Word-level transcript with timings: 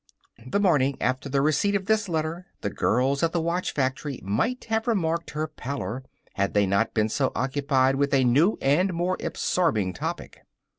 The 0.47 0.59
morning 0.59 0.97
after 0.99 1.29
the 1.29 1.43
receipt 1.43 1.75
of 1.75 1.85
this 1.85 2.09
letter 2.09 2.47
the 2.61 2.71
girls 2.71 3.21
at 3.21 3.33
the 3.33 3.39
watch 3.39 3.71
factory 3.71 4.19
might 4.23 4.63
have 4.63 4.87
remarked 4.87 5.29
her 5.29 5.45
pallor 5.45 6.03
had 6.33 6.55
they 6.55 6.65
not 6.65 6.95
been 6.95 7.07
so 7.07 7.31
occupied 7.35 7.97
with 7.97 8.11
a 8.11 8.23
new 8.23 8.57
and 8.63 8.95
more 8.95 9.17
absorbing 9.19 9.93
topic. 9.93 10.39